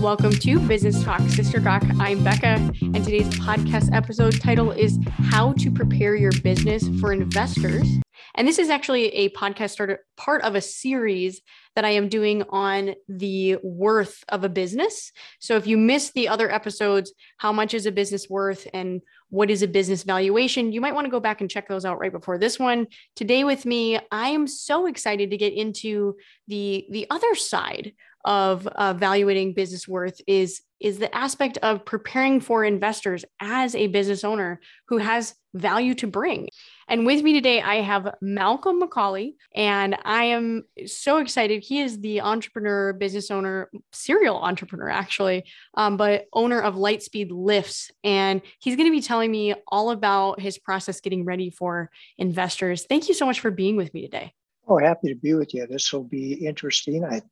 [0.00, 1.82] Welcome to Business Talk Sister Gawk.
[1.98, 7.86] I'm Becca, and today's podcast episode title is How to Prepare Your Business for Investors.
[8.34, 11.42] And this is actually a podcast started part of a series
[11.76, 15.12] that I am doing on the worth of a business.
[15.38, 19.50] So if you missed the other episodes, how much is a business worth and what
[19.50, 22.10] is a business valuation, you might want to go back and check those out right
[22.10, 22.86] before this one.
[23.16, 26.16] Today with me, I am so excited to get into
[26.48, 27.92] the the other side
[28.24, 33.86] of uh, evaluating business worth is is the aspect of preparing for investors as a
[33.88, 36.48] business owner who has value to bring.
[36.88, 41.62] And with me today, I have Malcolm McCauley, and I am so excited.
[41.62, 45.44] He is the entrepreneur, business owner, serial entrepreneur, actually,
[45.74, 47.90] um, but owner of Lightspeed Lifts.
[48.02, 52.86] And he's going to be telling me all about his process getting ready for investors.
[52.88, 54.32] Thank you so much for being with me today.
[54.70, 55.66] Oh, happy to be with you.
[55.66, 57.04] This will be interesting.
[57.04, 57.22] I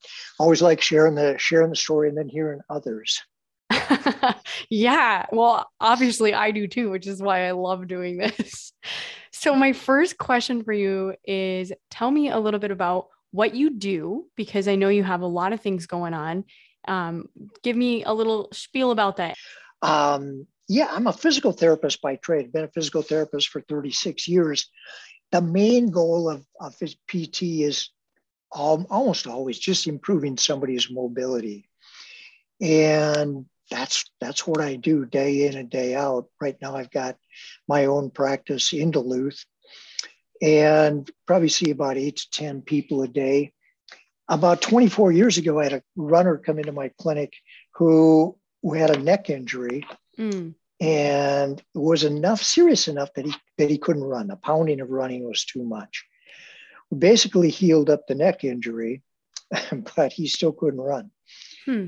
[0.40, 3.22] always like sharing the sharing the story and then hearing others.
[4.70, 8.72] yeah, well, obviously I do too, which is why I love doing this.
[9.30, 13.70] So my first question for you is tell me a little bit about what you
[13.70, 16.42] do because I know you have a lot of things going on.
[16.88, 17.28] Um,
[17.62, 19.36] give me a little spiel about that.
[19.80, 22.46] Um, yeah, I'm a physical therapist by trade.
[22.46, 24.68] I've been a physical therapist for 36 years
[25.30, 26.76] the main goal of, of
[27.06, 27.90] PT is
[28.50, 31.68] almost always just improving somebody's mobility.
[32.60, 36.26] And that's that's what I do day in and day out.
[36.40, 37.16] Right now I've got
[37.68, 39.44] my own practice in Duluth
[40.40, 43.52] and probably see about eight to 10 people a day.
[44.30, 47.32] About 24 years ago, I had a runner come into my clinic
[47.74, 49.86] who, who had a neck injury.
[50.18, 54.28] Mm and it was enough serious enough that he that he couldn't run.
[54.28, 56.04] The pounding of running was too much.
[56.90, 59.02] We basically healed up the neck injury,
[59.96, 61.10] but he still couldn't run.
[61.64, 61.86] Hmm.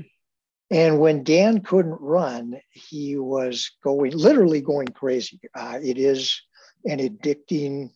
[0.69, 5.39] And when Dan couldn't run, he was going literally going crazy.
[5.53, 6.41] Uh, it is
[6.85, 7.91] an addicting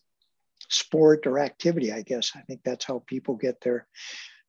[0.68, 2.32] sport or activity, I guess.
[2.34, 3.86] I think that's how people get their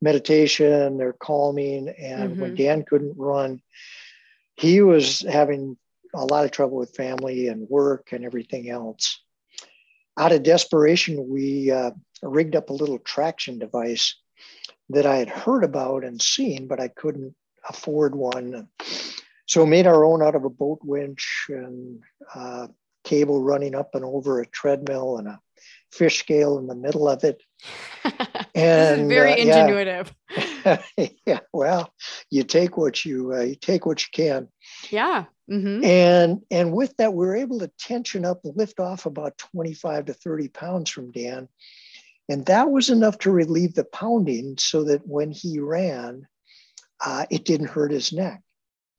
[0.01, 1.89] meditation, their calming.
[1.89, 2.41] And mm-hmm.
[2.41, 3.61] when Dan couldn't run,
[4.57, 5.77] he was having
[6.17, 9.21] a lot of trouble with family and work and everything else.
[10.17, 11.91] Out of desperation, we uh,
[12.23, 14.15] rigged up a little traction device
[14.89, 17.35] that I had heard about and seen, but I couldn't
[17.69, 18.67] afford one.
[19.45, 22.01] So made our own out of a boat winch and
[22.33, 22.67] uh,
[23.03, 25.39] cable running up and over a treadmill and a
[25.91, 27.41] fish scale in the middle of it.
[28.55, 30.11] and very uh, ingenuitive.
[30.65, 30.81] Yeah.
[31.25, 31.39] yeah.
[31.53, 31.93] well,
[32.29, 34.49] you take what you uh, you take what you can.
[34.89, 35.25] Yeah.
[35.49, 35.83] Mm-hmm.
[35.85, 40.05] And and with that, we were able to tension up and lift off about 25
[40.05, 41.47] to 30 pounds from Dan.
[42.29, 46.27] And that was enough to relieve the pounding so that when he ran,
[46.99, 48.41] uh, it didn't hurt his neck.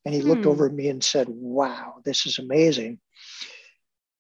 [0.05, 0.29] And he hmm.
[0.29, 2.99] looked over at me and said, Wow, this is amazing.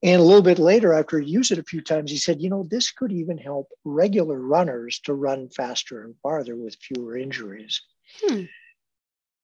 [0.02, 2.50] And a little bit later, after he used it a few times, he said, You
[2.50, 7.80] know, this could even help regular runners to run faster and farther with fewer injuries.
[8.22, 8.42] Hmm.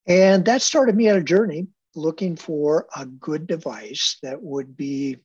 [0.07, 5.17] And that started me on a journey looking for a good device that would be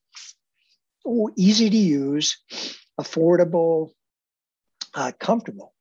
[1.37, 2.39] easy to use,
[3.01, 3.91] affordable,
[4.95, 5.75] uh, comfortable,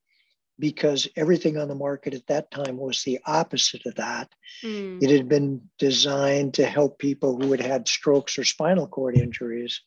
[0.57, 4.29] because everything on the market at that time was the opposite of that.
[4.63, 5.01] Mm.
[5.01, 9.81] It had been designed to help people who had had strokes or spinal cord injuries.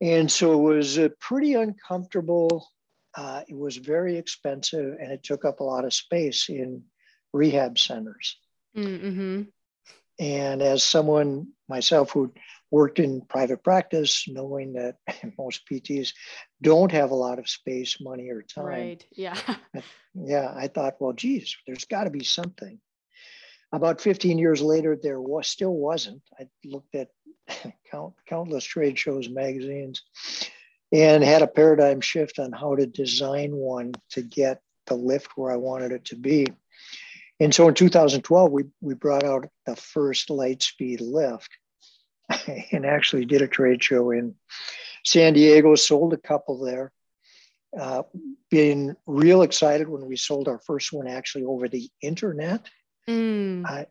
[0.00, 2.68] And so it was a pretty uncomfortable.
[3.16, 6.82] Uh, it was very expensive and it took up a lot of space in
[7.32, 8.36] rehab centers.
[8.76, 9.42] Mm-hmm.
[10.18, 12.32] And as someone myself who
[12.70, 14.96] worked in private practice, knowing that
[15.38, 16.12] most PTs
[16.62, 18.64] don't have a lot of space, money, or time.
[18.64, 19.06] Right.
[19.12, 19.38] Yeah.
[20.14, 20.52] yeah.
[20.54, 22.80] I thought, well, geez, there's got to be something.
[23.72, 26.22] About 15 years later, there was still wasn't.
[26.38, 27.08] I looked at
[27.90, 30.02] count, countless trade shows, magazines,
[30.92, 35.50] and had a paradigm shift on how to design one to get the lift where
[35.50, 36.46] I wanted it to be.
[37.38, 41.50] And so in 2012, we, we brought out the first Lightspeed lift
[42.72, 44.34] and actually did a trade show in
[45.04, 46.92] San Diego, sold a couple there.
[47.78, 48.02] Uh,
[48.50, 52.66] being real excited when we sold our first one actually over the internet.
[53.08, 53.64] Mm.
[53.68, 53.84] Uh,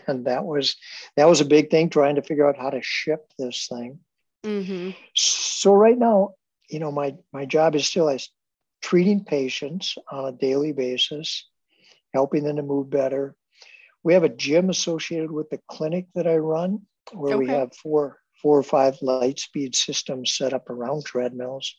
[0.06, 0.76] and that was
[1.16, 4.00] that was a big thing trying to figure out how to ship this thing.
[4.44, 4.90] Mm-hmm.
[5.14, 6.34] So right now,
[6.68, 8.28] you know, my my job is still as
[8.82, 11.48] treating patients on a daily basis
[12.12, 13.34] helping them to move better.
[14.02, 16.82] We have a gym associated with the clinic that I run
[17.12, 17.44] where okay.
[17.44, 21.76] we have four, four or five Lightspeed systems set up around treadmills.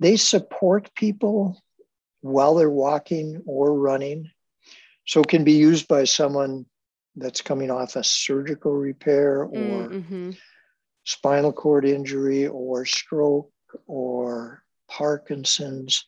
[0.00, 1.62] They support people
[2.20, 4.30] while they're walking or running.
[5.06, 6.66] So it can be used by someone
[7.16, 10.30] that's coming off a surgical repair or Mm-hmm.
[11.04, 13.52] spinal cord injury or stroke
[13.86, 16.06] or Parkinson's.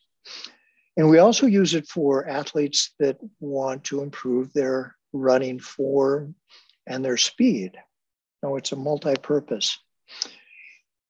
[0.97, 6.33] And we also use it for athletes that want to improve their running form
[6.87, 7.73] and their speed.
[8.41, 9.77] No, it's a multi purpose.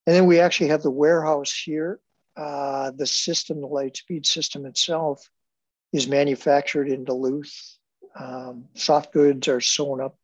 [0.06, 2.02] And then we actually have the warehouse here.
[2.36, 5.28] Uh, the system, the Lightspeed system itself,
[5.94, 7.78] is manufactured in Duluth.
[8.20, 10.18] Um, soft goods are sewn up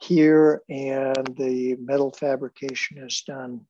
[0.00, 3.66] here, and the metal fabrication is done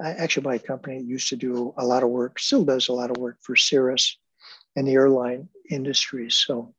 [0.00, 3.10] actually by a company used to do a lot of work, still does a lot
[3.10, 4.18] of work for Cirrus
[4.76, 6.30] and the airline industry.
[6.30, 6.74] So,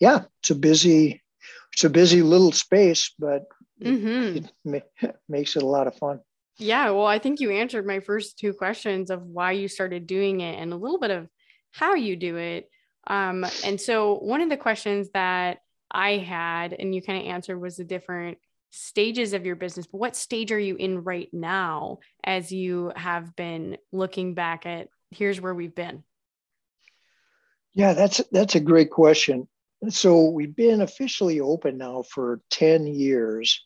[0.00, 1.22] yeah, it's a busy,
[1.72, 3.44] it's a busy little space, but
[3.82, 4.36] Mm-hmm.
[4.36, 6.20] it ma- makes it a lot of fun.
[6.58, 10.40] Yeah, well, I think you answered my first two questions of why you started doing
[10.40, 11.26] it and a little bit of
[11.72, 12.70] how you do it.
[13.08, 15.58] Um, and so one of the questions that
[15.90, 18.38] I had, and you kind of answered, was the different
[18.70, 19.86] stages of your business.
[19.86, 24.88] But what stage are you in right now as you have been looking back at
[25.10, 26.04] here's where we've been?
[27.74, 29.48] Yeah, that's that's a great question.
[29.88, 33.64] So we've been officially open now for 10 years.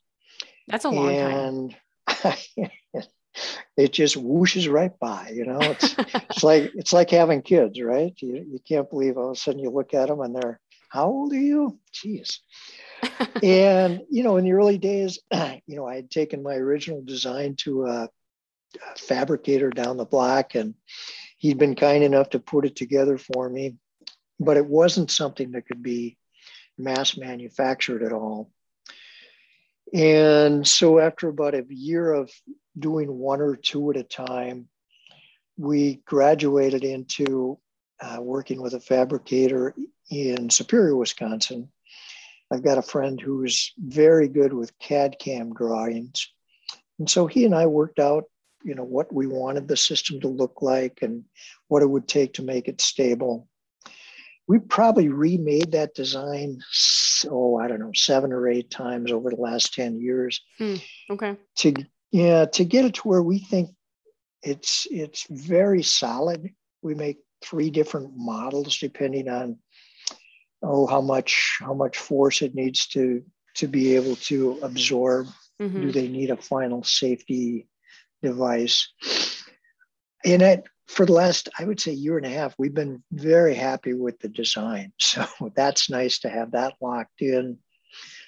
[0.67, 1.75] That's a long time.
[2.17, 2.71] and
[3.77, 5.59] it just whooshes right by, you know.
[5.61, 8.15] It's it's like it's like having kids, right?
[8.21, 11.09] You, you can't believe all of a sudden you look at them and they're how
[11.09, 11.79] old are you?
[11.93, 12.39] Jeez.
[13.43, 17.57] and you know, in the early days, you know, I had taken my original design
[17.59, 18.09] to a,
[18.75, 20.75] a fabricator down the block, and
[21.37, 23.77] he'd been kind enough to put it together for me,
[24.39, 26.17] but it wasn't something that could be
[26.79, 28.51] mass manufactured at all.
[29.93, 32.31] And so, after about a year of
[32.79, 34.69] doing one or two at a time,
[35.57, 37.59] we graduated into
[38.01, 39.75] uh, working with a fabricator
[40.11, 41.71] in Superior, Wisconsin.
[42.51, 46.31] I've got a friend who's very good with CAD CAM drawings.
[46.99, 48.25] And so he and I worked out,
[48.63, 51.25] you know, what we wanted the system to look like and
[51.69, 53.49] what it would take to make it stable.
[54.49, 56.61] We probably remade that design,
[57.29, 60.41] oh, I don't know, seven or eight times over the last 10 years
[61.11, 61.37] Okay.
[61.57, 61.75] to
[62.13, 63.71] yeah to get it to where we think
[64.43, 66.51] it's it's very solid
[66.81, 69.59] we make three different models depending on
[70.63, 75.27] oh how much how much force it needs to to be able to absorb
[75.61, 75.81] Mhm.
[75.81, 77.67] do they need a final safety
[78.23, 78.89] device
[80.25, 83.55] and it, for the last i would say year and a half we've been very
[83.55, 87.59] happy with the design so that's nice to have that locked in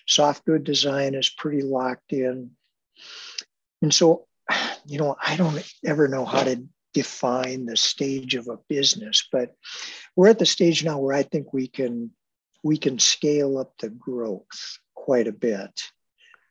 [0.07, 2.51] soft good design is pretty locked in
[3.83, 4.27] and so
[4.87, 6.63] you know i don't ever know how to
[6.95, 9.55] define the stage of a business but
[10.17, 12.11] we're at the stage now where i think we can
[12.65, 15.71] we can scale up the growth quite a bit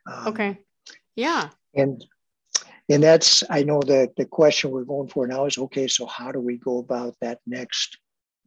[0.09, 0.59] Um, Okay.
[1.15, 1.49] Yeah.
[1.75, 2.05] and
[2.89, 6.31] and that's i know that the question we're going for now is okay so how
[6.31, 7.97] do we go about that next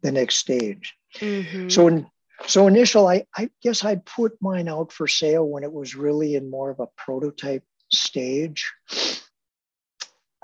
[0.03, 1.71] the next stage Mhm.
[1.71, 2.07] so in,
[2.47, 6.35] so initial I, I guess i'd put mine out for sale when it was really
[6.37, 8.71] in more of a prototype stage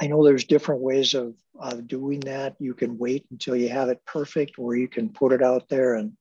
[0.00, 3.88] i know there's different ways of, of doing that you can wait until you have
[3.88, 6.12] it perfect or you can put it out there and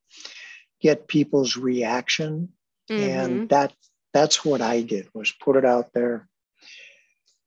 [0.81, 2.49] get people's reaction
[2.89, 3.01] Mhm.
[3.01, 3.73] and that
[4.13, 6.29] that's what i did was put it out there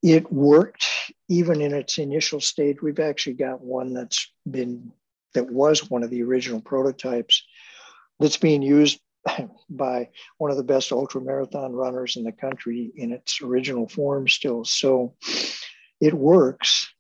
[0.02, 0.87] it worked
[1.28, 4.93] even in its initial stage we've actually got one that's been
[5.35, 7.45] that was one of the original prototypes
[8.21, 9.00] that's being used
[9.71, 14.28] by one of the best ultra marathon runners in the country in its original form
[14.28, 15.14] still so
[16.00, 16.93] it works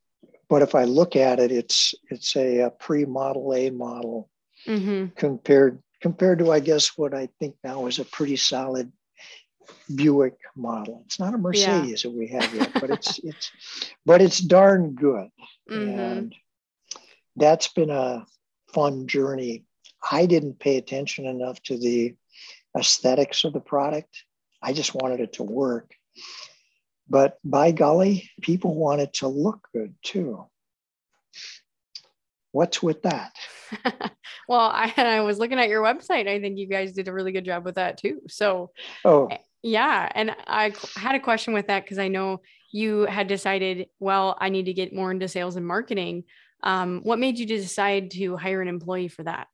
[0.48, 4.28] but if i look at it it's it's a, a pre-model a model
[4.66, 5.14] Mhm.
[5.16, 8.92] compared compared to I guess what I think now is a pretty solid
[9.94, 11.02] Buick model.
[11.06, 13.50] It's not a Mercedes that we have yet, but it's it's
[14.04, 15.28] but it's darn good.
[15.70, 15.98] Mhm.
[15.98, 16.34] And
[17.36, 18.26] that's been a
[18.74, 19.64] fun journey.
[20.10, 22.14] I didn't pay attention enough to the
[22.76, 24.24] aesthetics of the product.
[24.62, 25.92] I just wanted it to work.
[27.08, 30.46] But by golly, people want it to look good too.
[32.52, 33.34] What's with that?
[34.48, 36.28] well, I, I was looking at your website.
[36.28, 38.22] I think you guys did a really good job with that too.
[38.28, 38.70] So,
[39.04, 39.28] Oh,
[39.62, 40.10] yeah.
[40.14, 44.48] And I had a question with that because I know you had decided, well, I
[44.48, 46.24] need to get more into sales and marketing.
[46.62, 49.48] Um, what made you decide to hire an employee for that?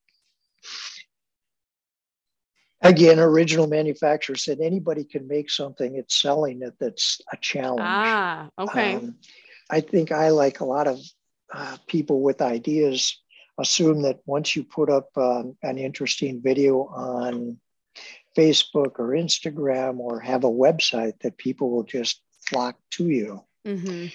[2.85, 5.97] again, original manufacturer said anybody can make something.
[5.97, 7.81] It's selling it that's a challenge.
[7.83, 8.97] Ah, okay.
[8.97, 9.17] Um,
[9.71, 11.01] I think I like a lot of
[11.53, 13.19] uh, people with ideas.
[13.59, 17.57] assume that once you put up um, an interesting video on
[18.37, 23.45] Facebook or Instagram or have a website that people will just flock to you.
[23.67, 24.07] Mm-hmm.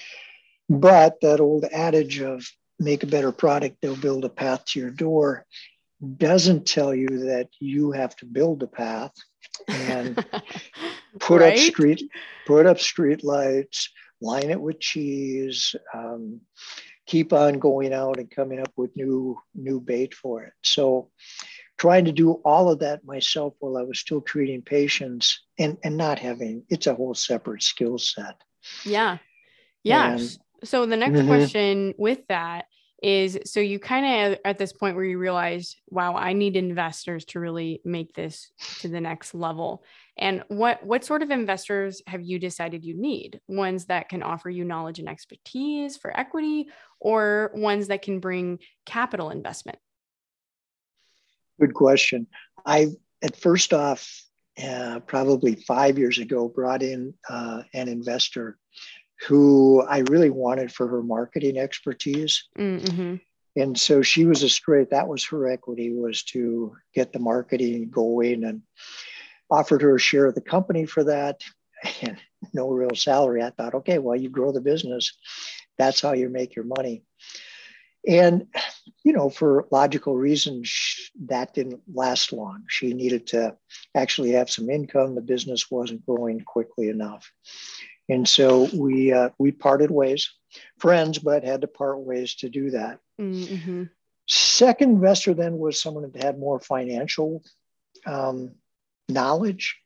[0.69, 2.45] But that old adage of
[2.79, 5.45] make a better product, they'll build a path to your door
[6.17, 9.13] doesn't tell you that you have to build a path
[9.67, 10.15] and
[11.19, 11.53] put right?
[11.53, 12.09] up street
[12.47, 13.89] put up street lights
[14.21, 16.39] line it with cheese um,
[17.05, 21.09] keep on going out and coming up with new new bait for it so
[21.79, 25.97] trying to do all of that myself while i was still treating patients and and
[25.97, 28.35] not having it's a whole separate skill set.
[28.83, 29.17] Yeah.
[29.83, 30.13] Yeah.
[30.13, 31.27] And, so the next mm-hmm.
[31.27, 32.65] question with that
[33.01, 37.23] is so you kind of at this point where you realize wow i need investors
[37.23, 39.83] to really make this to the next level.
[40.17, 43.39] And what what sort of investors have you decided you need?
[43.47, 46.67] Ones that can offer you knowledge and expertise for equity
[46.99, 49.79] or ones that can bring capital investment
[51.59, 52.27] good question
[52.65, 52.87] i
[53.21, 54.23] at first off
[54.63, 58.57] uh, probably five years ago brought in uh, an investor
[59.27, 62.47] who I really wanted for her marketing expertise.
[62.57, 63.15] Mm-hmm.
[63.55, 67.89] And so she was a straight, that was her equity was to get the marketing
[67.89, 68.61] going and
[69.49, 71.41] offered her a share of the company for that
[72.01, 72.17] and
[72.53, 73.43] no real salary.
[73.43, 75.17] I thought, okay, well, you grow the business.
[75.77, 77.03] That's how you make your money.
[78.07, 78.47] And,
[79.03, 82.63] you know, for logical reasons, that didn't last long.
[82.67, 83.57] She needed to
[83.93, 85.15] actually have some income.
[85.15, 87.29] The business wasn't growing quickly enough.
[88.07, 90.31] And so we uh, we parted ways,
[90.79, 92.99] friends, but had to part ways to do that.
[93.21, 93.83] Mm-hmm.
[94.27, 97.43] Second investor then was someone that had more financial
[98.05, 98.55] um,
[99.07, 99.77] knowledge.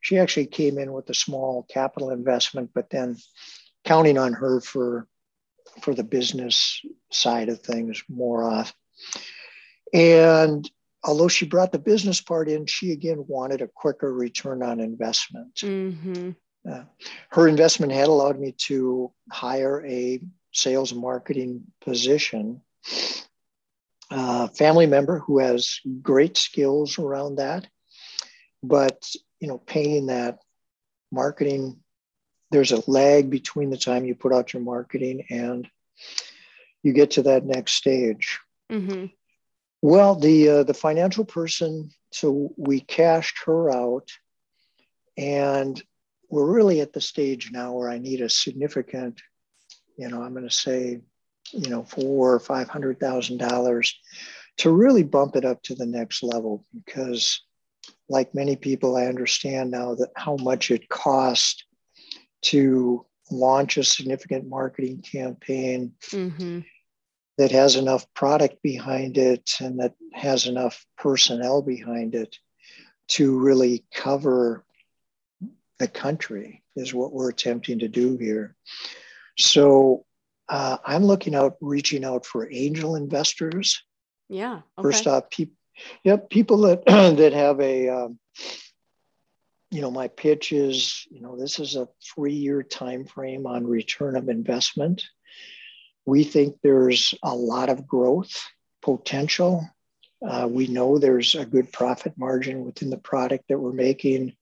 [0.00, 3.16] She actually came in with a small capital investment, but then
[3.84, 5.06] counting on her for
[5.80, 8.74] for the business side of things more off.
[9.92, 10.70] And
[11.02, 15.54] although she brought the business part in, she again wanted a quicker return on investment.
[15.56, 16.30] Mm-hmm.
[16.70, 16.84] Uh,
[17.30, 20.20] her investment had allowed me to hire a
[20.52, 22.60] sales and marketing position,
[24.10, 27.66] uh, family member who has great skills around that,
[28.62, 29.08] but
[29.38, 30.38] you know, paying that
[31.10, 31.80] marketing,
[32.50, 35.68] there's a lag between the time you put out your marketing and
[36.82, 38.40] you get to that next stage.
[38.70, 39.06] Mm-hmm.
[39.82, 44.10] Well, the uh, the financial person, so we cashed her out,
[45.16, 45.80] and
[46.28, 49.20] we're really at the stage now where I need a significant,
[49.96, 51.00] you know, I'm going to say,
[51.50, 53.98] you know, four or five hundred thousand dollars
[54.58, 57.40] to really bump it up to the next level because
[58.10, 61.64] like many people i understand now that how much it costs
[62.42, 66.60] to launch a significant marketing campaign mm-hmm.
[67.38, 72.36] that has enough product behind it and that has enough personnel behind it
[73.08, 74.64] to really cover
[75.78, 78.54] the country is what we're attempting to do here.
[79.38, 80.04] So
[80.48, 83.82] uh, I'm looking out, reaching out for angel investors.
[84.28, 84.60] Yeah.
[84.78, 84.82] Okay.
[84.82, 85.54] First off, people,
[86.04, 88.18] yep, people that that have a, um,
[89.70, 94.16] you know, my pitch is, you know, this is a three-year time frame on return
[94.16, 95.04] of investment.
[96.06, 98.32] We think there's a lot of growth
[98.82, 99.68] potential.
[100.26, 104.34] Uh, we know there's a good profit margin within the product that we're making.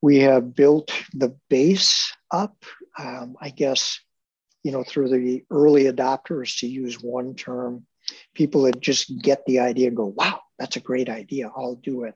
[0.00, 2.64] We have built the base up,
[2.98, 4.00] um, I guess,
[4.62, 7.86] you know, through the early adopters, to use one term,
[8.34, 12.04] people that just get the idea and go, wow, that's a great idea, I'll do
[12.04, 12.14] it.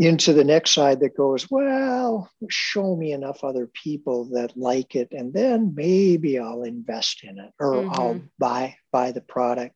[0.00, 5.08] Into the next side that goes, well, show me enough other people that like it,
[5.10, 7.90] and then maybe I'll invest in it or mm-hmm.
[7.92, 9.74] I'll buy buy the product.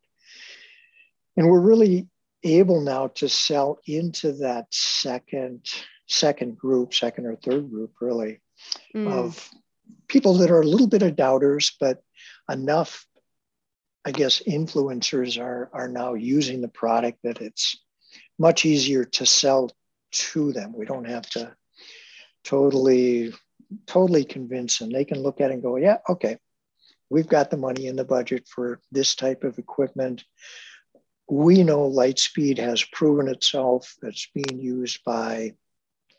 [1.36, 2.06] And we're really
[2.44, 5.66] able now to sell into that second
[6.08, 8.40] second group, second or third group, really,
[8.94, 9.10] mm.
[9.10, 9.50] of
[10.08, 12.02] people that are a little bit of doubters, but
[12.50, 13.06] enough,
[14.04, 17.76] I guess, influencers are, are now using the product that it's
[18.38, 19.70] much easier to sell
[20.12, 20.72] to them.
[20.76, 21.54] We don't have to
[22.44, 23.32] totally,
[23.86, 24.90] totally convince them.
[24.90, 26.38] They can look at it and go, yeah, okay,
[27.10, 30.24] we've got the money in the budget for this type of equipment.
[31.28, 33.94] We know Lightspeed has proven itself.
[34.02, 35.54] It's being used by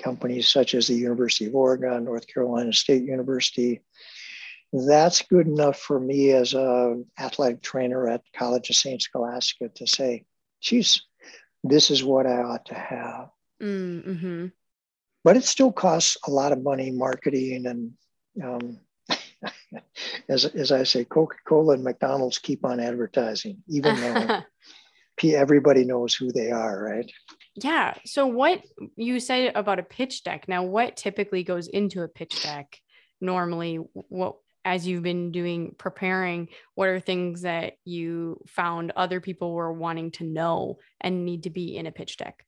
[0.01, 3.81] companies such as the University of Oregon, North Carolina State University.
[4.71, 9.01] That's good enough for me as an athletic trainer at College of St.
[9.01, 10.25] Scholastica to say,
[10.61, 11.03] geez,
[11.63, 13.29] this is what I ought to have.
[13.63, 14.47] Mm-hmm.
[15.23, 17.93] But it still costs a lot of money, marketing and
[18.43, 18.79] um,
[20.29, 24.41] as, as I say, Coca Cola and McDonald's keep on advertising, even though
[25.23, 27.11] everybody knows who they are, right?
[27.55, 27.93] Yeah.
[28.05, 28.61] So, what
[28.95, 32.79] you said about a pitch deck now, what typically goes into a pitch deck
[33.21, 33.75] normally?
[33.93, 39.73] What, as you've been doing preparing, what are things that you found other people were
[39.73, 42.45] wanting to know and need to be in a pitch deck?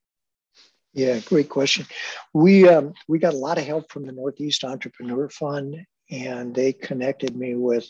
[0.96, 1.84] Yeah, great question.
[2.32, 5.76] We um, we got a lot of help from the Northeast Entrepreneur Fund,
[6.10, 7.86] and they connected me with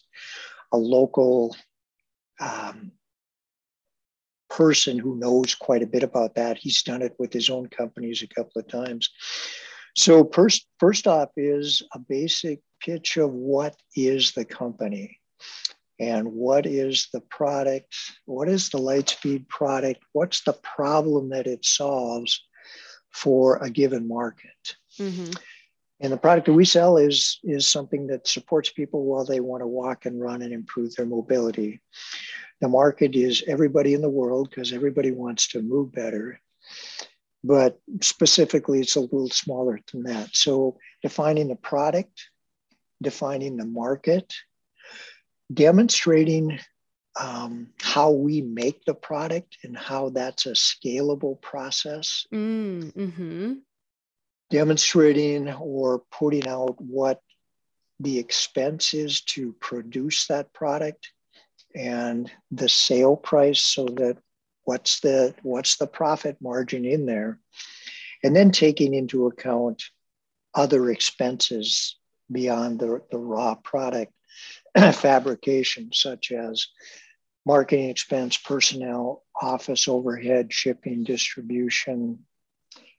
[0.72, 1.56] a local
[2.40, 2.90] um,
[4.50, 6.58] person who knows quite a bit about that.
[6.58, 9.08] He's done it with his own companies a couple of times.
[9.94, 15.20] So first, first off is a basic pitch of what is the company
[16.00, 17.94] and what is the product,
[18.24, 22.42] what is the Lightspeed product, what's the problem that it solves
[23.16, 24.76] for a given market.
[24.98, 25.32] Mm-hmm.
[26.00, 29.62] And the product that we sell is, is something that supports people while they want
[29.62, 31.80] to walk and run and improve their mobility.
[32.60, 36.38] The market is everybody in the world because everybody wants to move better.
[37.42, 40.36] But specifically, it's a little smaller than that.
[40.36, 42.28] So, defining the product,
[43.00, 44.34] defining the market,
[45.52, 46.58] demonstrating
[47.18, 52.26] um, how we make the product and how that's a scalable process.
[52.32, 53.52] Mm, mm-hmm.
[54.50, 57.20] Demonstrating or putting out what
[58.00, 61.10] the expense is to produce that product
[61.74, 64.18] and the sale price so that
[64.64, 67.38] what's the what's the profit margin in there
[68.22, 69.82] and then taking into account
[70.54, 71.96] other expenses
[72.30, 74.12] beyond the, the raw product
[74.94, 76.66] fabrication such as
[77.46, 82.18] marketing expense, personnel, office overhead, shipping, distribution,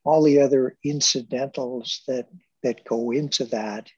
[0.03, 2.27] all the other incidentals that
[2.63, 3.89] that go into that,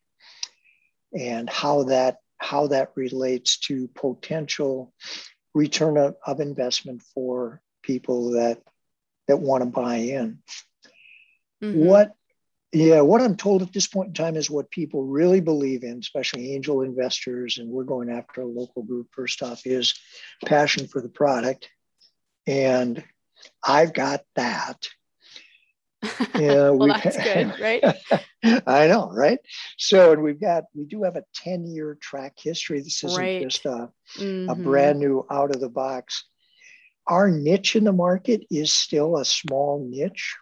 [1.18, 4.94] and how that how that relates to potential
[5.54, 8.60] return of, of investment for people that
[9.28, 10.40] that want to buy in.
[11.64, 11.86] Mm-hmm.
[11.86, 12.16] What
[12.72, 15.98] yeah, what I'm told at this point in time is what people really believe in,
[16.00, 19.96] especially angel investors, and we're going after a local group first off, is
[20.46, 21.68] passion for the product.
[22.46, 23.04] And
[23.66, 24.88] I've got that.
[26.36, 27.84] Yeah, well, that's good, right?
[28.66, 29.40] I know, right?
[29.78, 32.80] So, and we've got, we do have a 10 year track history.
[32.80, 33.42] This isn't right.
[33.42, 34.50] just a, mm-hmm.
[34.50, 36.24] a brand new out of the box.
[37.08, 40.38] Our niche in the market is still a small niche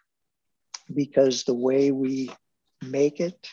[0.94, 2.30] because the way we
[2.82, 3.48] make it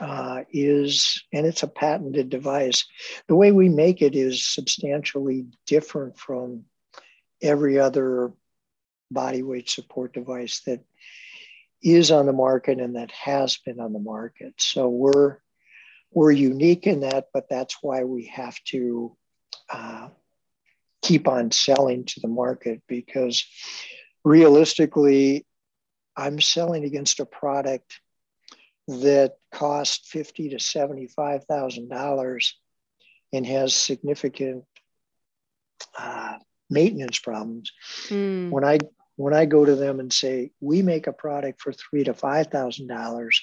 [0.00, 2.84] uh, is, and it's a patented device,
[3.28, 6.64] the way we make it is substantially different from
[7.42, 8.32] every other
[9.10, 10.80] body weight support device that
[11.82, 14.54] is on the market and that has been on the market.
[14.58, 15.38] So we're
[16.14, 19.16] we're unique in that, but that's why we have to
[19.70, 20.08] uh,
[21.00, 23.44] keep on selling to the market because
[24.22, 25.46] realistically,
[26.16, 28.00] I'm selling against a product
[28.88, 32.58] that costs fifty to seventy-five thousand dollars
[33.32, 34.64] and has significant
[35.98, 36.34] uh,
[36.68, 37.72] maintenance problems.
[38.08, 38.50] Mm.
[38.50, 38.78] When I
[39.16, 42.48] when I go to them and say we make a product for three to five
[42.48, 43.40] thousand dollars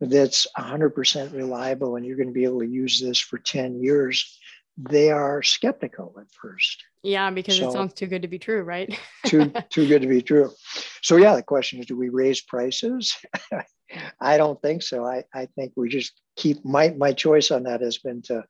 [0.00, 4.38] that's 100% reliable and you're going to be able to use this for 10 years
[4.76, 6.84] they are skeptical at first.
[7.04, 8.98] Yeah, because so, it sounds too good to be true, right?
[9.26, 10.50] too too good to be true.
[11.02, 13.16] So yeah, the question is, do we raise prices?
[14.20, 15.04] I don't think so.
[15.04, 18.44] I, I think we just keep my my choice on that has been to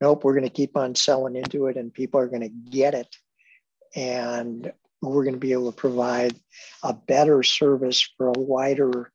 [0.00, 2.94] nope, we're going to keep on selling into it and people are going to get
[2.94, 3.16] it.
[3.94, 6.34] And we're going to be able to provide
[6.82, 9.10] a better service for a wider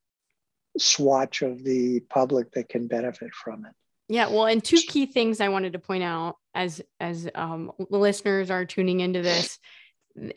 [0.77, 3.73] swatch of the public that can benefit from it.
[4.07, 8.51] Yeah, well, and two key things I wanted to point out as as um, listeners
[8.51, 9.57] are tuning into this.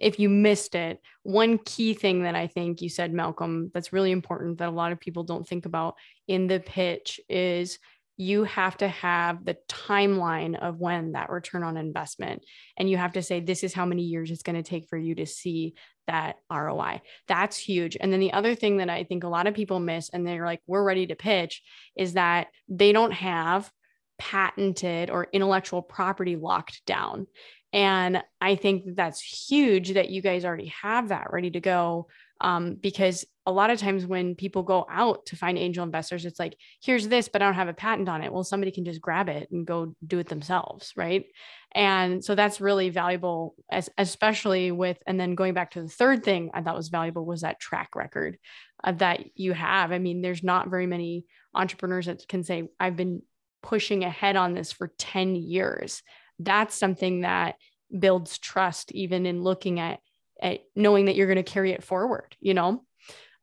[0.01, 4.13] If you missed it, one key thing that I think you said, Malcolm, that's really
[4.13, 5.97] important that a lot of people don't think about
[6.29, 7.81] in the pitch is
[8.17, 12.45] you have to have the timeline of when that return on investment
[12.77, 14.97] and you have to say this is how many years it's going to take for
[14.97, 15.75] you to see
[16.07, 17.01] that ROI.
[17.27, 17.97] That's huge.
[17.99, 20.47] And then the other thing that I think a lot of people miss and they're
[20.47, 21.63] like we're ready to pitch
[21.97, 23.71] is that they don't have
[24.19, 27.27] patented or intellectual property locked down.
[27.73, 32.07] And I think that's huge that you guys already have that ready to go
[32.41, 36.39] um, because a lot of times when people go out to find angel investors, it's
[36.39, 38.33] like, here's this, but I don't have a patent on it.
[38.33, 40.93] Well, somebody can just grab it and go do it themselves.
[40.97, 41.27] Right.
[41.75, 46.25] And so that's really valuable, as, especially with, and then going back to the third
[46.25, 48.39] thing I thought was valuable was that track record
[48.85, 49.91] uh, that you have.
[49.91, 53.23] I mean, there's not very many entrepreneurs that can say, I've been
[53.65, 56.03] pushing ahead on this for 10 years.
[56.39, 57.57] That's something that
[57.99, 60.01] builds trust, even in looking at,
[60.41, 62.85] at knowing that you're going to carry it forward, you know?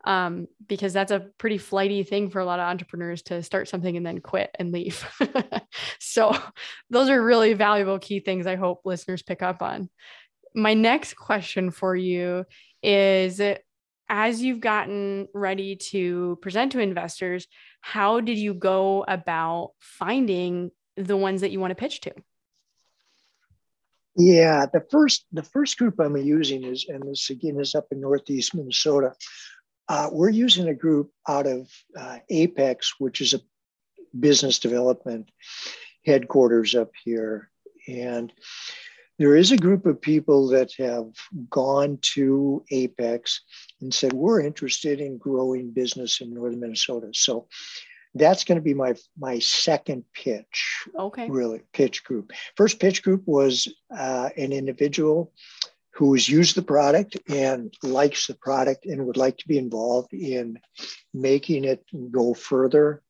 [0.03, 3.97] Um, because that's a pretty flighty thing for a lot of entrepreneurs to start something
[3.97, 5.03] and then quit and leave.
[5.99, 6.36] so,
[6.89, 9.89] those are really valuable key things I hope listeners pick up on.
[10.53, 12.45] My next question for you
[12.84, 13.39] is
[14.12, 17.47] as you've gotten ready to present to investors,
[17.80, 22.13] how did you go about finding the ones that you want to pitch to?
[24.17, 28.02] Yeah, the first the first group I'm using is, and this again is up in
[28.02, 29.13] Northeast Minnesota.
[29.88, 33.39] Uh, we're using a group out of uh, Apex, which is a
[34.19, 35.32] business development
[36.06, 37.50] headquarters up here,
[37.88, 38.34] and
[39.17, 41.13] there is a group of people that have
[41.50, 43.41] gone to Apex
[43.81, 47.09] and said, We're interested in growing business in northern Minnesota.
[47.13, 47.47] So
[48.13, 50.85] that's going to be my my second pitch.
[50.97, 51.29] Okay.
[51.29, 52.31] Really, pitch group.
[52.57, 55.31] First pitch group was uh, an individual
[55.93, 60.13] who has used the product and likes the product and would like to be involved
[60.13, 60.57] in
[61.13, 63.01] making it go further.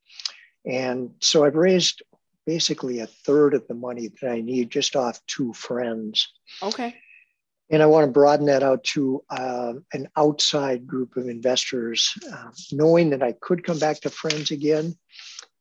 [0.65, 2.01] And so I've raised
[2.45, 6.33] basically a third of the money that I need just off two friends.
[6.61, 6.95] Okay.
[7.71, 12.51] And I want to broaden that out to uh, an outside group of investors, uh,
[12.73, 14.93] knowing that I could come back to friends again.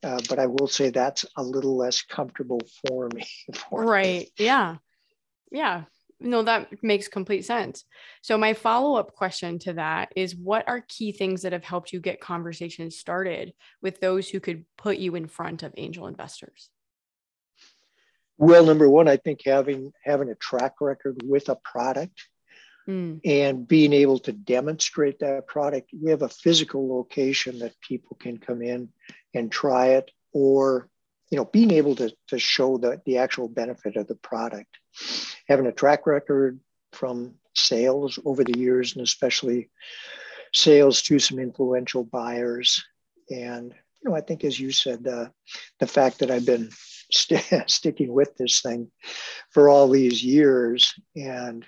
[0.02, 3.26] Uh, but I will say that's a little less comfortable for me.
[3.54, 4.30] For right.
[4.38, 4.44] Me.
[4.44, 4.76] Yeah.
[5.52, 5.84] Yeah.
[6.18, 7.84] No, that makes complete sense.
[8.22, 11.92] So, my follow up question to that is what are key things that have helped
[11.92, 16.68] you get conversations started with those who could put you in front of angel investors?
[18.40, 22.26] Well, number one, I think having having a track record with a product
[22.88, 23.20] mm.
[23.22, 25.90] and being able to demonstrate that product.
[25.92, 28.88] We have a physical location that people can come in
[29.34, 30.88] and try it, or
[31.30, 34.74] you know, being able to, to show the, the actual benefit of the product.
[35.46, 36.60] Having a track record
[36.92, 39.68] from sales over the years, and especially
[40.54, 42.82] sales to some influential buyers.
[43.28, 45.28] And you know, I think as you said, uh,
[45.78, 46.70] the fact that I've been
[47.12, 48.90] st- sticking with this thing
[49.50, 51.64] for all these years and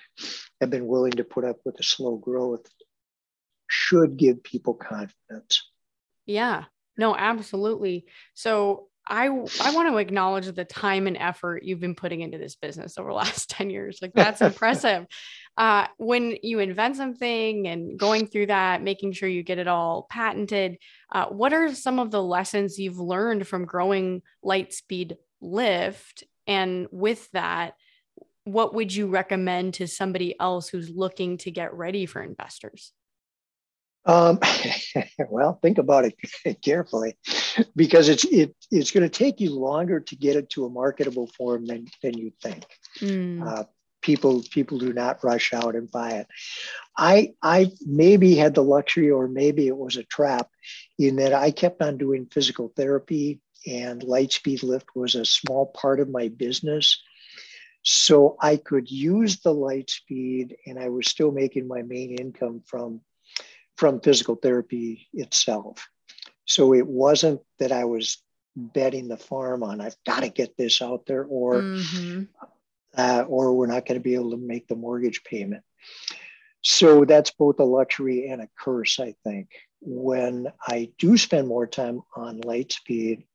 [0.61, 2.65] have been willing to put up with the slow growth
[3.67, 5.69] should give people confidence.
[6.25, 6.65] Yeah,
[6.97, 8.05] no, absolutely.
[8.33, 12.55] So I I want to acknowledge the time and effort you've been putting into this
[12.55, 13.99] business over the last 10 years.
[14.01, 15.05] Like that's impressive.
[15.57, 20.07] Uh, when you invent something and going through that, making sure you get it all
[20.09, 20.77] patented,
[21.11, 27.29] uh, what are some of the lessons you've learned from growing Lightspeed lift and with
[27.31, 27.75] that
[28.45, 32.91] what would you recommend to somebody else who's looking to get ready for investors?
[34.05, 34.39] Um,
[35.29, 37.15] well think about it carefully
[37.73, 41.27] because it's it, it's going to take you longer to get it to a marketable
[41.27, 42.65] form than, than you think.
[42.99, 43.47] Mm.
[43.47, 43.63] uh,
[44.01, 46.27] people people do not rush out and buy it.
[46.97, 50.49] I i maybe had the luxury or maybe it was a trap
[50.99, 55.99] in that i kept on doing physical therapy and Lightspeed Lift was a small part
[55.99, 57.01] of my business.
[57.83, 63.01] So I could use the Lightspeed and I was still making my main income from,
[63.77, 65.87] from physical therapy itself.
[66.45, 68.21] So it wasn't that I was
[68.55, 72.23] betting the farm on I've got to get this out there or mm-hmm.
[72.95, 75.63] uh, or we're not going to be able to make the mortgage payment.
[76.61, 79.49] So that's both a luxury and a curse, I think
[79.85, 83.25] when I do spend more time on Lightspeed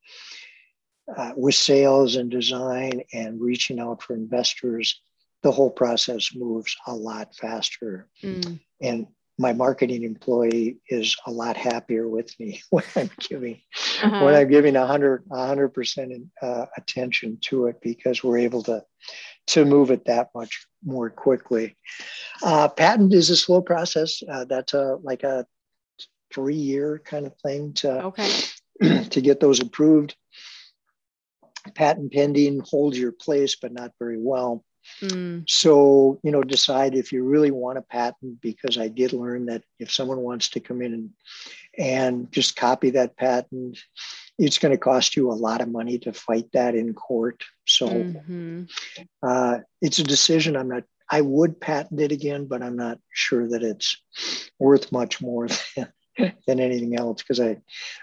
[1.16, 5.00] uh, with sales and design and reaching out for investors,
[5.42, 8.08] the whole process moves a lot faster.
[8.22, 8.60] Mm.
[8.82, 9.06] And
[9.38, 13.60] my marketing employee is a lot happier with me when I'm giving
[14.02, 14.24] uh-huh.
[14.24, 18.84] when I'm giving 100 100 percent uh, attention to it because we're able to
[19.48, 21.76] to move it that much more quickly.
[22.42, 24.22] Uh, patent is a slow process.
[24.30, 25.46] Uh, that's a like a
[26.32, 28.30] three year kind of thing to okay.
[29.10, 30.16] to get those approved.
[31.74, 34.64] Patent pending holds your place, but not very well.
[35.00, 35.44] Mm.
[35.48, 39.62] So, you know, decide if you really want a patent, because I did learn that
[39.78, 41.10] if someone wants to come in and,
[41.76, 43.78] and just copy that patent,
[44.38, 47.44] it's going to cost you a lot of money to fight that in court.
[47.66, 48.64] So mm-hmm.
[49.22, 53.48] uh, it's a decision I'm not, I would patent it again, but I'm not sure
[53.48, 54.00] that it's
[54.58, 55.92] worth much more than,
[56.46, 57.58] than anything else because I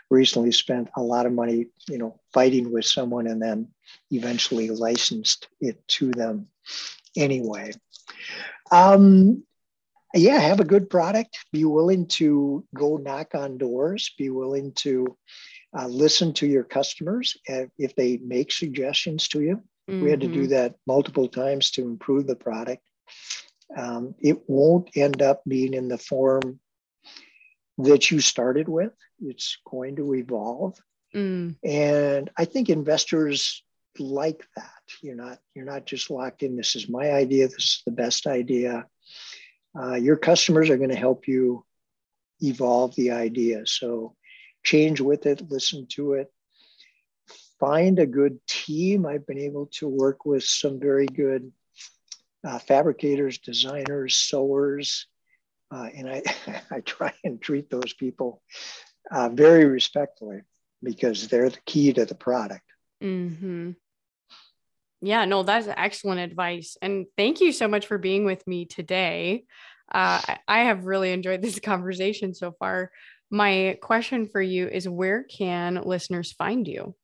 [0.10, 3.68] recently spent a lot of money, you know, fighting with someone and then
[4.12, 6.48] eventually licensed it to them
[7.16, 7.72] anyway.
[8.72, 9.44] Um,
[10.14, 11.38] yeah, have a good product.
[11.52, 14.14] Be willing to go knock on doors.
[14.18, 15.18] Be willing to
[15.78, 19.62] uh, listen to your customers if they make suggestions to you.
[19.90, 20.04] Mm-hmm.
[20.04, 20.52] We had to do mm-hmm.
[20.52, 22.82] that multiple times to improve the product.
[23.76, 26.60] Um, it won't end up being in the form
[27.78, 28.94] that you started with.
[29.20, 30.78] It's going to evolve.
[31.14, 31.56] Mm.
[31.64, 33.64] And I think investors
[34.00, 34.72] like that.
[35.02, 36.56] You're not you're not just locked in.
[36.56, 37.48] This is my idea.
[37.48, 38.86] This is the best idea.
[39.78, 41.66] Uh, your customers are going to help you
[42.42, 43.66] evolve the idea.
[43.66, 44.16] So
[44.64, 46.32] change with it, listen to it,
[47.60, 49.06] find a good team.
[49.06, 51.52] I've been able to work with some very good
[52.46, 55.08] uh, fabricators, designers, sewers,
[55.76, 56.24] uh, and I,
[56.72, 58.42] I try and treat those people
[59.12, 60.42] uh, very respectfully
[60.82, 62.64] because they're the key to the product.
[63.04, 63.72] Mm-hmm.
[65.02, 66.78] Yeah, no, that's excellent advice.
[66.82, 69.44] And thank you so much for being with me today.
[69.92, 72.92] Uh, I have really enjoyed this conversation so far.
[73.30, 76.96] My question for you is where can listeners find you?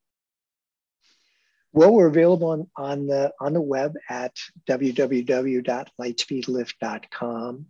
[1.73, 4.36] Well, we're available on, on the on the web at
[4.67, 7.65] www.lightspeedlift.com.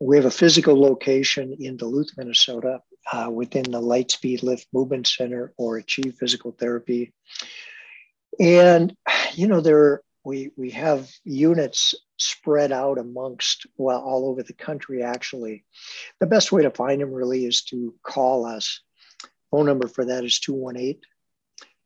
[0.00, 2.82] We have a physical location in Duluth, Minnesota,
[3.12, 7.12] uh, within the Lightspeed Lift Movement Center or Achieve Physical Therapy.
[8.38, 8.94] And
[9.34, 15.02] you know, there we we have units spread out amongst well all over the country.
[15.02, 15.64] Actually,
[16.20, 18.80] the best way to find them really is to call us.
[19.50, 21.00] Phone number for that is 218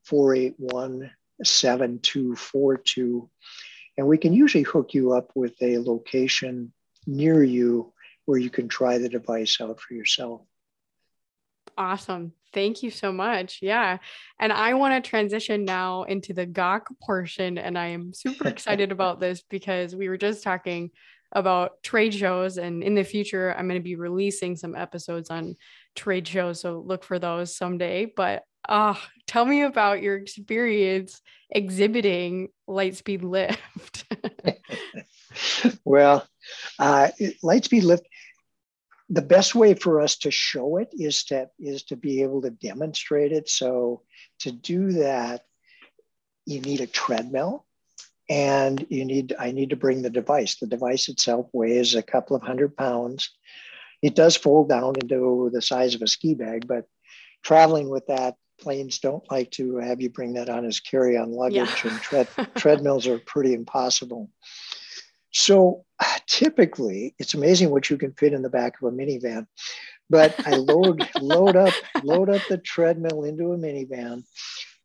[0.05, 1.11] 481
[1.44, 3.31] 7242.
[3.96, 6.72] And we can usually hook you up with a location
[7.07, 7.92] near you
[8.26, 10.42] where you can try the device out for yourself.
[11.76, 12.32] Awesome.
[12.52, 13.61] Thank you so much.
[13.62, 13.98] Yeah.
[14.38, 17.56] And I want to transition now into the Gawk portion.
[17.56, 20.90] And I am super excited about this because we were just talking
[21.32, 22.58] about trade shows.
[22.58, 25.56] And in the future, I'm going to be releasing some episodes on
[25.96, 26.61] trade shows.
[26.61, 28.04] So look for those someday.
[28.04, 28.94] But uh,
[29.26, 34.04] tell me about your experience exhibiting Lightspeed Lift.
[35.85, 36.26] well,
[36.78, 37.08] uh,
[37.42, 38.06] Lightspeed Lift,
[39.12, 42.51] the best way for us to show it is to is to be able to
[42.51, 43.48] demonstrate it.
[43.48, 44.03] So
[44.40, 45.44] to do that,
[46.46, 47.66] you need a treadmill
[48.29, 52.37] and you need i need to bring the device the device itself weighs a couple
[52.37, 53.31] of hundred pounds
[54.01, 56.87] it does fold down into the size of a ski bag but
[57.42, 61.85] traveling with that planes don't like to have you bring that on as carry-on luggage
[61.85, 61.90] yeah.
[61.90, 64.31] and tread, treadmills are pretty impossible
[65.33, 65.85] so
[66.27, 69.47] typically it's amazing what you can fit in the back of a minivan
[70.11, 74.23] but i load load up load up the treadmill into a minivan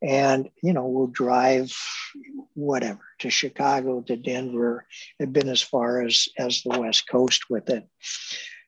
[0.02, 1.76] and you know we'll drive
[2.54, 4.86] whatever to chicago to denver
[5.22, 7.88] I've been as far as as the west coast with it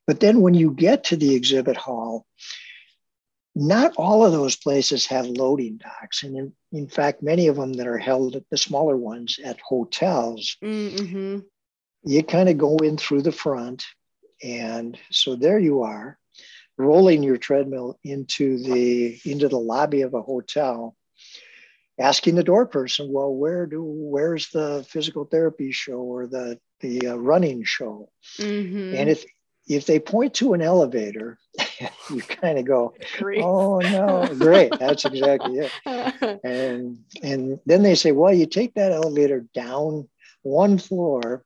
[0.08, 2.26] but then when you get to the exhibit hall
[3.56, 7.74] not all of those places have loading docks and in, in fact many of them
[7.74, 11.40] that are held at the smaller ones at hotels mm-hmm.
[12.04, 13.86] You kind of go in through the front
[14.44, 16.18] and so there you are
[16.78, 20.96] rolling your treadmill into the into the lobby of a hotel
[22.00, 27.08] asking the door person, well, where do where's the physical therapy show or the the
[27.08, 28.10] uh, running show?
[28.38, 28.96] Mm-hmm.
[28.96, 29.26] And if
[29.68, 31.38] if they point to an elevator,
[32.10, 32.94] you kind of go.
[33.44, 35.72] "Oh no, great!" That's exactly it.
[36.44, 40.08] and and then they say, "Well, you take that elevator down
[40.42, 41.44] one floor,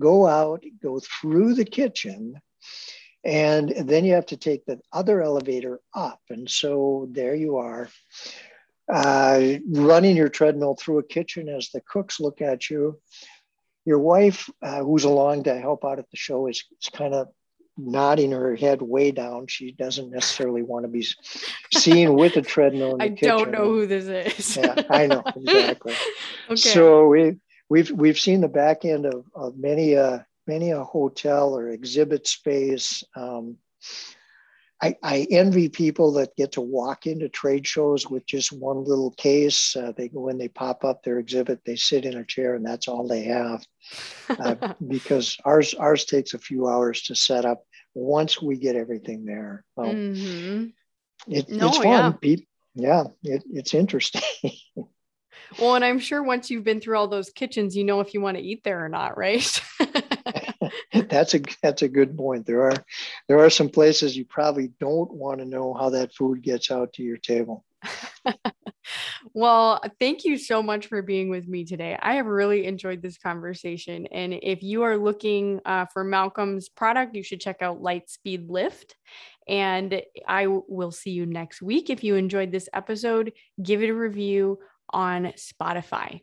[0.00, 2.40] go out, go through the kitchen."
[3.24, 6.20] And then you have to take the other elevator up.
[6.30, 7.88] And so there you are
[8.92, 13.00] uh, running your treadmill through a kitchen as the cooks look at you.
[13.84, 17.28] Your wife, uh, who's along to help out at the show, is, is kind of
[17.76, 19.46] nodding her head way down.
[19.46, 21.06] She doesn't necessarily want to be
[21.72, 22.96] seen with a treadmill.
[23.00, 23.28] I kitchen.
[23.28, 24.56] don't know who this is.
[24.56, 25.94] yeah, I know exactly.
[26.50, 26.56] okay.
[26.56, 27.36] So we
[27.68, 32.26] we've we've seen the back end of, of many a many a hotel or exhibit
[32.26, 33.02] space.
[33.14, 33.56] Um,
[34.82, 39.10] I, I, envy people that get to walk into trade shows with just one little
[39.12, 39.74] case.
[39.74, 42.86] Uh, they when they pop up their exhibit, they sit in a chair and that's
[42.86, 43.66] all they have.
[44.28, 47.64] Uh, because ours ours takes a few hours to set up.
[47.94, 50.66] Once we get everything there, mm-hmm.
[51.26, 52.18] it, no, it's fun.
[52.74, 54.22] Yeah, yeah it, it's interesting.
[55.58, 58.20] well, and I'm sure once you've been through all those kitchens, you know if you
[58.20, 59.60] want to eat there or not, right?
[61.08, 62.46] that's a that's a good point.
[62.46, 62.84] There are
[63.28, 66.94] there are some places you probably don't want to know how that food gets out
[66.94, 67.64] to your table.
[69.34, 71.98] well, thank you so much for being with me today.
[72.00, 74.06] I have really enjoyed this conversation.
[74.06, 78.96] And if you are looking uh, for Malcolm's product, you should check out Lightspeed Lift.
[79.48, 81.88] And I will see you next week.
[81.88, 83.32] If you enjoyed this episode,
[83.62, 84.58] give it a review
[84.90, 86.20] on Spotify.